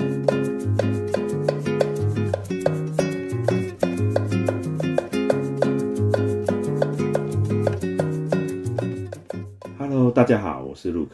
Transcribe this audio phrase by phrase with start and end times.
[0.00, 0.08] Hello，
[10.10, 11.08] 大家好，我是 Luke，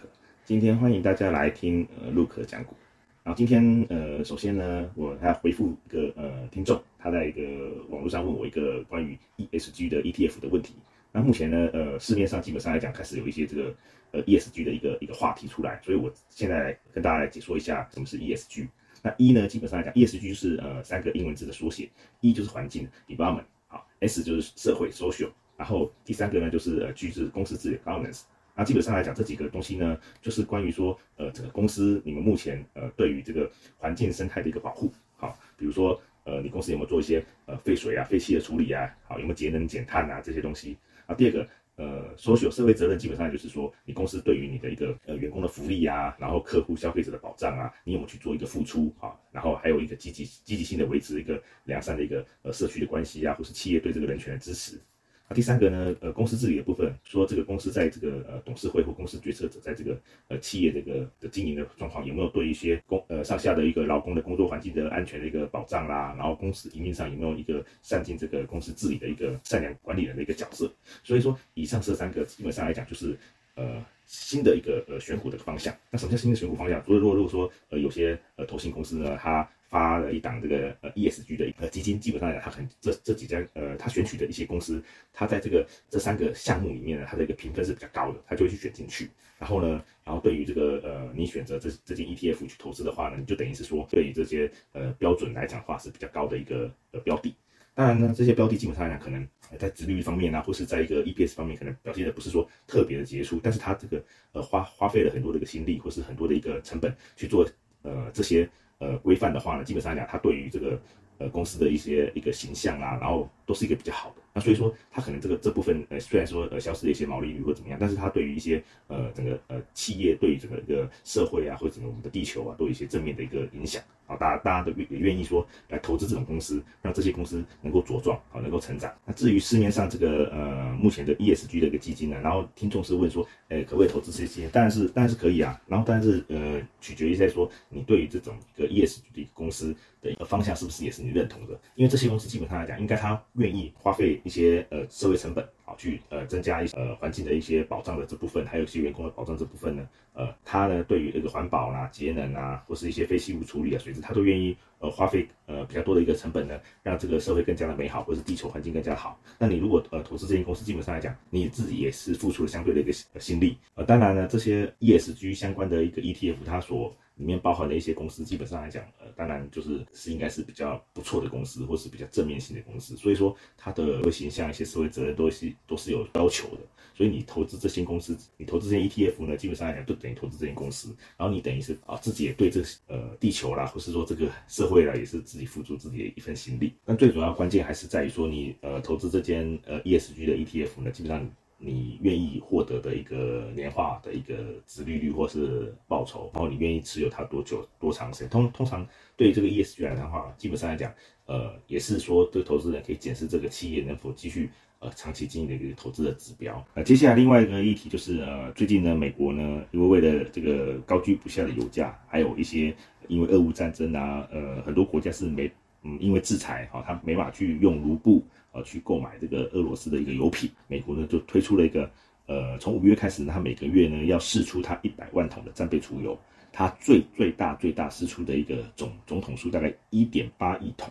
[0.45, 2.77] 今天欢迎大家来听呃 Luke 讲股。
[3.25, 7.43] 然后今天呃，首先呢，我还要回复一个呃听众，他在一个
[7.89, 10.75] 网络上问我一个关于 ESG 的 ETF 的问题。
[11.17, 13.75] 那目前呢，呃，市面上基本上来讲，开始有一些这个
[14.13, 18.69] 呃 ESG 的一个一个话题出来，所以我现在跟大家来解说一下什么是 ESG。
[19.01, 21.89] 那 E 呢，基本上来讲，ESG 是呃三个英文字的缩写
[22.21, 28.25] ，E 就是环境 （environment），好，S 就是社会 （social），然后第三个呢就是呃 G 是公司治理 （governance）。
[28.55, 41.15] 那基本上来讲，这几个东西呢，就是关于说，呃，整个公司你们目前呃对于这个环境生态的一个保护，好，比如说，呃，你公司有没有做一些呃废水啊、废气的处理啊，好，有没有节能减碳啊这些东西啊？
[41.15, 49.15] 第二个，呃，所有社会责任基本上就是说，你公司对于你的一个呃员工的福利啊，然后客户消费者的保障啊，你有没有去做一个付出啊？
[49.31, 54.81] 然后还有一个积极积极性的维持一个良善的一个呃社区的关系啊，或是企业对这个人权的支持。
[55.29, 55.95] 那第三个呢？
[56.01, 66.15] 呃，公司治理的部分，说这个公司在这个呃董事会或公司决策者在这个呃企业这个的经营的状况，有没有对一些工呃上下的一个劳工的工作环境的安全的一个保障啦？
[66.17, 70.73] 然后公司营运上有没有一个善尽这个公司治理的一个善良管理人的一个角色？
[71.03, 73.19] 所以说，以上这三个基本上来讲，就是
[73.57, 75.75] 呃新的一个呃选股的方向。
[75.91, 76.81] 那什么叫新的选股方向？
[76.87, 89.11] 如果如果说呃有些呃投信公司呢，它发了一档这个呃 ESG 的呃基金，基本上来讲，它很这这几家呃，它选取的一些公司，它在这个这三个项目里面呢，它的一个评分是比较高的，它就会去选进去。
[89.39, 97.35] 然后呢，然后对于这个呃，你选择这这件 ETF 去投资的话呢，你就等于是说，对于这些呃标准来讲的话是比较高的一个呃标的。
[97.75, 99.29] 当然呢，这些标的基本上来讲，可能
[99.59, 107.47] 在值率方面啊，或是在一个 EPS 方面，可能表现的不是说特别的杰出，但是它这个呃花花费了很多的一个心力，或是很多的一个成本去做
[107.83, 108.49] 呃这些。
[108.79, 110.81] 呃，规范的话呢，基本上来讲，它对于这个
[111.19, 114.17] 呃公司的一些一个形象啊，然后都是一个比较好的。
[114.35, 123.83] 那所以说，它可能这个这部分呃，虽然说呃消失了一些毛利率或怎么样，但是它对于一些呃整个呃企业对于整个一个社会啊，或者整个我们的地球啊，都有一些正面的一个影响。
[124.07, 128.95] 啊，大家大家都也愿意说来投资这种公司，让这些公司能够茁壮，啊能够成长。
[129.05, 134.51] 那至于市面上这个呃目前的 ESG 的一个基金呢，然后听众是问说，哎，可不可以投资这些基金？
[134.51, 135.61] 当然是当然是可以啊。
[135.67, 141.59] 然后但是呃取决于在说你对于这种一个 ESG 的一个公司的一个方向是不是也是你认同的？
[141.75, 145.47] 因为这些公司基本上来讲，应该他愿意花费一些呃社会成本。
[145.67, 159.21] 好，去呃增加一些呃环境的一些保障的这部分，还有一些员工的保障这部分呢，呃，他呢对于这个环保啦、节能啊，或是一些废弃物处理啊、水质，他都愿意呃花费呃比较多的一个成本呢，让这个社会更加的美好，或是地球环境更加好。
[159.39, 163.59] 那你如果呃投资这间公司，基本上来讲，你自己也是付出了相对的一个心力。
[163.75, 176.61] 呃，当然呢，这些 ESG 相关的一个 ETF，它所里面包含的一些公司，基本上来讲，呃，当然就是是应该是比较不错的公司，或是比较正面性的公司，所以说它的形象、一些社会责任都是都是有要求的。
[176.95, 186.75] 所以你投资这些公司，你投资这些 ETF 呢，基本上来讲就等于投资这些公司，然后你等于是啊自己也对这呃地球啦，或是说这个社会啦，也是自己付出自己的一份心力。
[186.85, 191.31] 但最主要关键还是在于说，你呃投资这间呃 ESG 的 ETF 呢，基本上。
[191.59, 194.35] 你愿意获得的一个年化的一个
[194.67, 198.29] 值利率或是报酬，然后你愿意持有它多久多长时间？
[198.29, 198.87] 通通常
[199.17, 200.93] 对这个 ESG 来讲的话，基本上来讲，
[201.25, 204.51] 呃，也是说对投资人可以检视这个企业能否继续
[204.81, 206.63] 呃长期经营的一个投资的指标。
[206.75, 212.77] 那接下来另外一个议题就是呃，最近呢，美国呢，因为为了这个高居不下的油价，还有一些
[213.09, 215.51] 因为俄乌战争啊，呃，很多国家是没
[215.83, 218.23] 嗯因为制裁哈，它没法去用卢布。
[218.57, 221.91] 呃，去购买这个俄罗斯的一个油品，美国呢就推出了一个，
[222.25, 226.19] 呃，从五月开始呢，它每个月呢要释出它一百万桶的战备储油，
[226.51, 230.91] 它最最大最大释出的一个总总桶数大概一点八亿桶，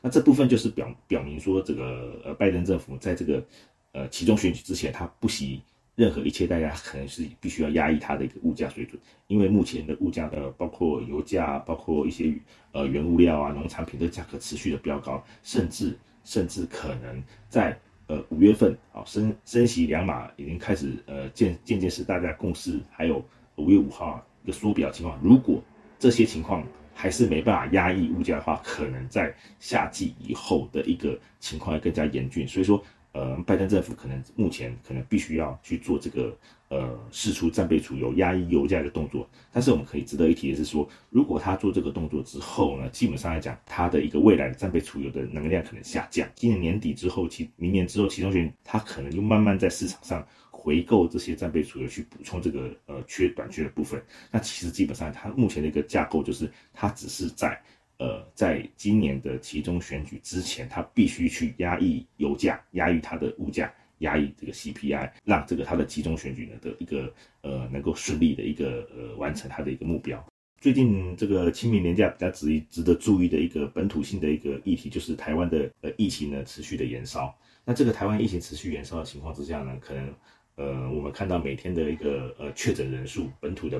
[0.00, 3.44] 那这部分就是表表明说，这个呃拜登政府在这个
[3.90, 5.60] 呃其中选举之前，他不惜
[5.96, 12.32] 任何一切代价，可能是必须要压抑它的一个物价水准，因为目前的物价呃，包括油价，包括一些
[12.70, 15.98] 呃原物料啊，农产品的价格持续的飙高，甚至。
[16.24, 17.76] 甚至可能在
[18.06, 23.24] 呃五月份啊升升息两码已经开始呃渐渐渐是大家共识，还有
[23.56, 25.62] 五月五号一个缩表情况，如果
[25.98, 32.46] 这些情况还是没办法压抑物价的话，可能在夏季以后的一个情况会更加严峻。
[32.46, 36.36] 所以说呃，拜登政府可能目前可能必须要去做这个
[36.68, 39.28] 呃释出战备储油、压抑油价的动作。
[39.52, 46.28] 但是我们可以值得一提的是说，如果他做这个动作之后呢，基本上来讲，他的一个未来的战备储油的能量可能下降。
[46.36, 54.00] 今年年底之后，其明年之后，其中选他可能就慢慢在市场上回购这些战备储油，去补充这个呃缺短缺的部分。
[54.30, 57.60] 那其实基本上，它目前的一个架构就是，它只是在。
[58.00, 67.12] 呃，在今年的其中选举之前，他必须去压抑油价，压抑它的物价，压抑这个 CPI，让这个他的其中选举呢的一个
[67.42, 70.24] 呃能够顺利的一个呃完成他的一个目标。
[70.62, 77.38] 最近这个清明年假比较值值得注意的一个本土性的一个议题，就是台湾的呃疫情呢持续的延烧。
[77.66, 80.14] 那这个台湾疫情持续延烧的情况之下呢，可能
[80.54, 83.78] 呃我们看到每天的一个呃确诊人数，本土的。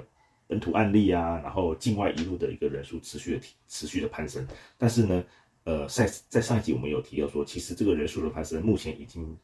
[0.50, 4.44] 本土案例啊，然后境外一路的一个人数持续的提持续的攀升，
[4.76, 5.24] 但是呢，
[5.62, 9.38] 呃，在在上一集我们有提到说，其实这个人数的攀升目前已经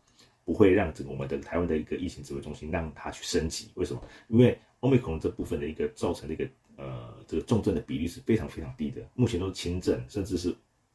[0.44, 3.70] 不会让整个我们的台湾的一个疫情指挥中心让它去升级。
[3.75, 4.03] 为什么？
[4.26, 6.44] 因为欧美克这部分的一个造成的一个
[6.76, 10.53] 呃这个重症的比例是非常非常低的，目前都是轻症甚至是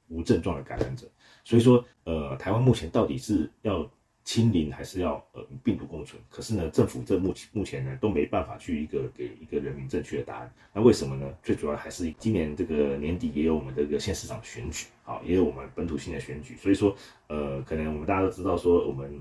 [0.10, 1.10] 无症状的感染者。
[1.46, 3.90] 所以说，呃，台湾目前到底是要。
[4.24, 10.54] 清零还是要呃病毒共存，可是呢，政府这目前目前呢都没办法去一个给一个人民正确的答案。
[10.74, 11.28] 那为什么呢？
[11.42, 16.56] 最主要还是今年这个年底也有我们的一个县市长选举，好，也有我们本土性的选举。
[16.56, 16.96] 所以说，
[17.28, 19.20] 呃，可能我们大家都知道说，我们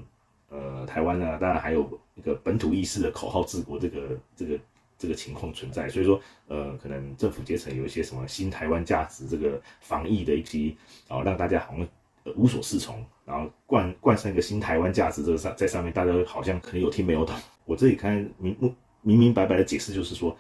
[0.50, 4.58] 呃台湾呢，当然还有一个本土意识的口号治国这个这个
[4.98, 5.88] 这个情况存在。
[5.88, 10.76] 所以说，呃，可能政府阶层有一些什么新台湾价值，这个防疫的一批，
[11.08, 11.88] 啊，让大家好像。
[12.36, 17.34] 无所适从，然后冠冠上一个新台湾价值，这个上在上面，大家好像可能有听没有懂。
[17.64, 20.36] 我这里看明明明明白白的解释，就是说，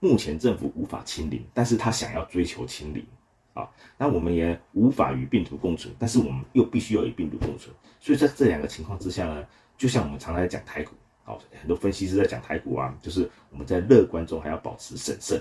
[0.00, 3.06] 目前政府无法清零，但是他想要追求清零
[3.54, 3.68] 啊。
[3.96, 7.74] 那我们也无法与病毒共存，但是我们又必须要与病毒共存。
[8.00, 9.46] 所以在这两个情况之下呢，
[9.78, 10.90] 就像我们常常在讲台股，
[11.22, 15.40] 好，很多分析师在讲台股啊，就是我们在乐观中还要保持审慎，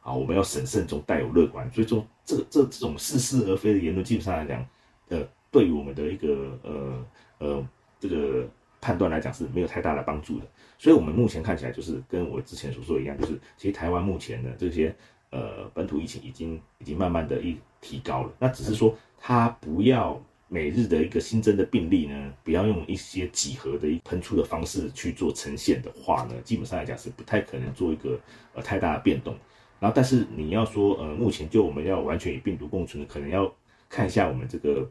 [0.00, 1.70] 啊，我们要审慎中带有乐观。
[1.70, 4.66] 所以说，这这这种似是而非的言论，基本上来讲。
[5.08, 7.06] 呃，对于我们的一个呃
[7.38, 7.68] 呃
[7.98, 8.46] 这个
[8.80, 10.46] 判断来讲是没有太大的帮助的，
[10.78, 14.94] 所以我们目前看起来就是跟我之前所说的一样，就是其实台湾目前的这些
[15.30, 28.20] 呃本土疫情已经已经慢慢的一提高了，那只是说它不要每日的一个新增的病例呢，不要用一些几何的一喷出的方式去做呈现的话呢，基本上来讲是不太可能做一个
[28.54, 29.34] 呃太大的变动，
[29.80, 33.52] 然后但是你要说呃目前就我们要完全与病毒共存，可能要。
[33.88, 34.90] 看一下我们这个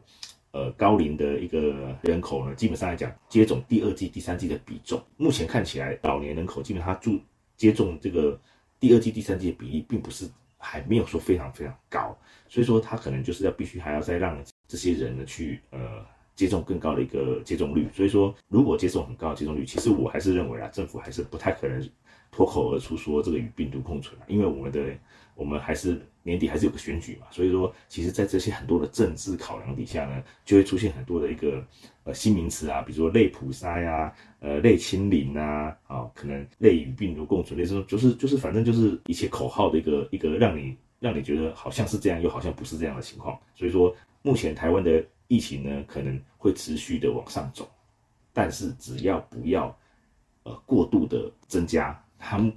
[0.52, 7.18] 呃高龄的一个人口呢，基本上来讲，接种第二季、第三季的比重，目前看起来老年人口基本上注
[7.56, 8.38] 接种这个
[8.80, 12.16] 第二季、第三季的比例，并不是还没有说非常非常高，
[12.48, 16.04] 所以说他可能就是要必须还要再让这些人呢去呃
[16.34, 21.88] 接种更高的一个接种率，所以说如果接种很高的接种率，其实我还是认为啊，政府还是不太可能
[22.30, 24.80] 脱口而出说这个与病毒共存，因为我们的。
[25.38, 31.64] 我们还是年底还是有个选举嘛，所以说，其实，在这些很多的政治考量底下呢，就会出现很多的一个
[32.02, 43.38] 呃新名词啊，比如说类普筛呀，呃类清零啊，啊，可能类与病毒共存，类似就是就是反正就是一些口号的一个一个让你让你觉得好像是这样，又好像不是这样的情况。
[43.54, 47.70] 所以说，目前台湾的疫情呢，可能会持续的往上走，
[48.32, 49.72] 但是只要不要
[50.42, 52.52] 呃过度的增加，他们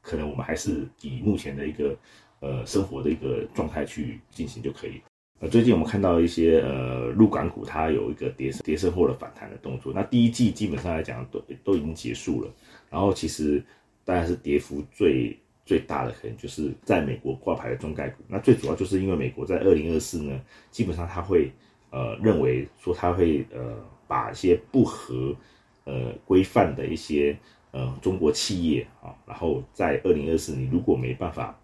[0.00, 1.96] 可能我们还是以目前的一个。
[2.44, 5.00] 呃，生活的一个状态去进行就可以。
[5.38, 9.92] 呃，最近我们看到一些呃，入港股它有一个跌跌升或者反弹的动作。
[9.94, 12.50] 那第一季基本上来讲都都已经结束了。
[12.90, 13.64] 然后其实
[14.04, 18.24] 当然是跌幅最最大的可能就是在美国挂牌的中概股。
[18.26, 20.40] 那最主要就是因为美国在二零二四呢，
[20.72, 21.48] 基本上它会
[21.90, 23.76] 呃认为说它会呃
[24.08, 25.32] 把一些不合
[25.84, 27.38] 呃规范的一些
[27.72, 31.58] 呃中国企业啊，然后在二零二四你如果没办法。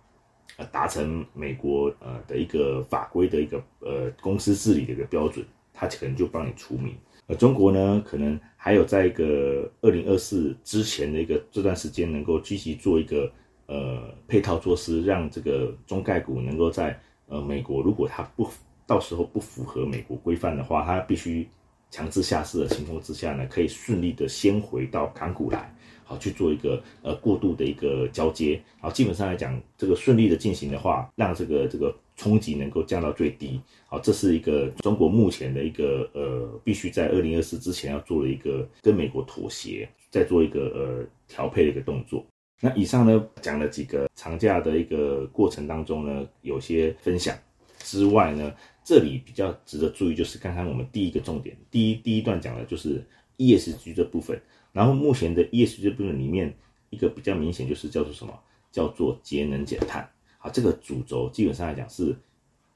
[0.56, 6.96] 呃，达成美国呃的一个法规的一个呃公司治理的一个标准，它可能就帮你除名。
[7.28, 13.30] 呃，中国呢，可能还有在一个二零二四之前的一个这段时间，能够积极做一个
[13.66, 16.98] 呃配套措施，让这个中概股能够在
[17.28, 18.50] 呃美国，如果它不
[18.84, 21.48] 到时候不符合美国规范的话，它必须
[21.88, 25.72] 强制下市的情况之下呢，可以顺利的先回到港股来。
[26.08, 33.60] 好去做一个呃过渡的一个交接，好基本上来讲，这个顺利的进行的话，让这个这个冲击能够降到最低。
[33.86, 42.24] 好，这是一个中国目前的一个呃，必须在二零二四之前要做的一个跟美国妥协，再做一个呃调配的一个动作。
[42.62, 47.36] 那以上呢讲了几个长假的一个过程当中呢，有些分享。
[47.80, 53.04] 之外呢，这里比较值得注意就是刚刚我们第一个重点，第一第一段讲的就是
[53.36, 54.40] ESG 这部分。
[54.72, 56.54] 然后目前的 ESG 部分里面
[56.90, 58.38] 一个比较明显就是叫做什么？
[58.70, 60.08] 叫做节能减碳。
[60.38, 62.14] 好，这个主轴基本上来讲是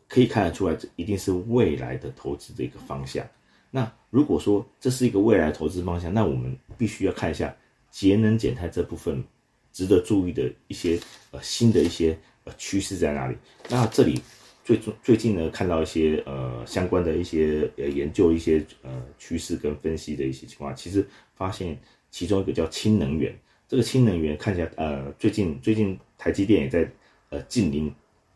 [0.08, 3.26] 可以看得出来，这一定是未来的投资的一个方向。
[3.70, 7.54] 那如果说这是一个未来投资方向，那我们必须要看一下
[7.90, 9.22] 节能减碳这部分
[9.72, 10.99] 值得注意的一些
[11.30, 13.37] 呃新的一些呃趋势在哪里。
[13.68, 14.20] 那这里
[14.64, 21.78] 最最近呢看到一些呃相关的一些呃研究一些呃趋势跟分析的一些情况，其实发现
[22.11, 26.90] 其中一个叫氢能源，这个氢能源看起来呃最近最近台积电也在
[27.31, 27.92] 呃近邻。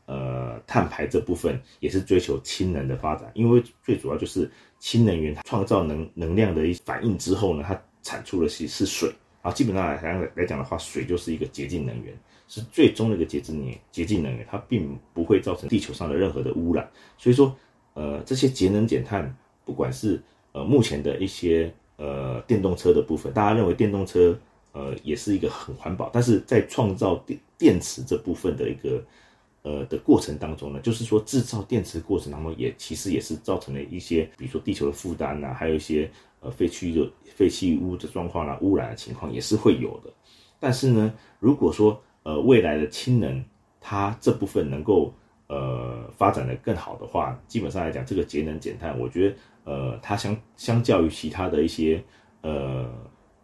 [0.09, 12.17] 呃，碳排这部分也是追求氢能的发展，因为最主要就是氢能源创造能能量的一反应之后呢，它产出的是是水，啊，基本上来来来讲的话，水就是一个洁净能源，
[12.49, 16.89] 是最终的一个洁净能，洁净能源它并不会造成地球上的任何的污染，
[17.19, 17.55] 所以说，
[17.95, 20.23] 呃，这些节能减碳，不管是
[20.53, 24.39] 呃目前的一些呃电动车的部分，大家认为电动车
[24.73, 29.03] 呃也是一个很环保，但是在创造电电池这部分的一个。
[29.63, 40.13] 呃的过程当中呢，就是说制造电池过程当中也其实也是造成了一些，比如说地球的负担呐，还有一些呃废气的废弃物的状况啦，污染的情况也是会有的。
[40.61, 43.45] 但是呢，如果说呃未来的氢能
[43.81, 45.15] 它这部分能够
[45.47, 52.03] 呃发展的更好的话，基本上来讲，这个节能减碳，我觉得呃它相相较于其他的一些
[52.43, 52.93] 呃。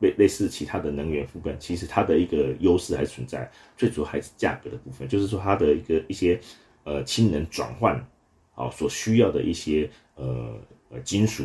[0.03, 6.41] 类类似其他的能源副本，其实它的一个优势还存在，最主要还是价格的部分，就是说它的一个一些
[6.83, 8.05] 呃氢能转换，
[8.51, 10.59] 好所需要的一些呃
[10.91, 11.45] 呃金属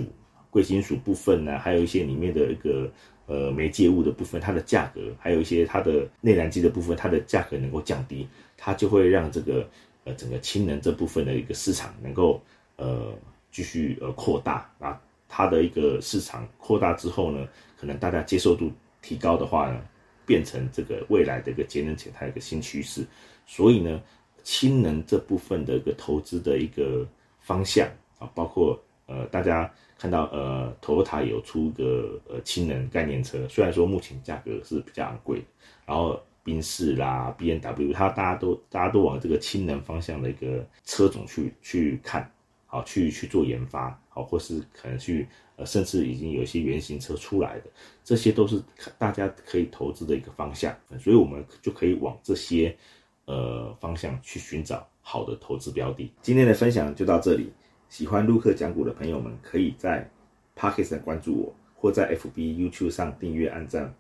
[0.50, 2.91] 贵金属部分呢，还有一些里面的一个
[3.27, 9.69] 呃媒介物的部分，它的价格，还有一些它的内燃机的部分，它的价格能够降低，它就会让这个
[10.05, 12.41] 呃整个氢能这部分的一个市场能够
[12.77, 13.13] 呃
[13.51, 15.00] 继续呃扩大啊。
[15.29, 19.81] 它的一个市场扩大之后呢，可能大家接受度提高的话呢，
[20.25, 23.05] 变成这个未来的一个节能减碳一个新趋势。
[23.46, 24.01] 所以呢，
[24.43, 27.05] 氢能这部分的一个投资的一个
[27.41, 27.86] 方向
[28.19, 35.45] 啊，包括呃，大家看到呃，Toyota 有出个呃氢能概念车，虽然说目前价格是比较昂贵的，
[35.85, 42.31] 然后宾士啦、B N W，它大家都大家都往这个氢能方向的一个车种去去看。
[42.69, 47.63] 好，去去做研发，好，或是可能去，呃，甚至已经有一些原型车出来的，
[48.03, 48.61] 这些都是
[48.97, 52.75] 大家可以投资的一个方向，所以我们就可以往这些，
[53.23, 56.11] 呃，方向去寻找好的投资标的。
[56.21, 57.49] 今天的分享就到这里，
[57.89, 60.10] 喜欢陆克讲股的朋友们，可以在
[60.56, 63.94] p o c k e t 关注我，或在 FB、YouTube 上订阅、按赞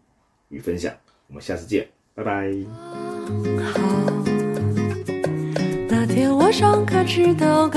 [0.49, 0.93] 与分享。
[1.27, 2.51] 我们下次见，拜拜。
[5.89, 7.67] 那天我上课迟到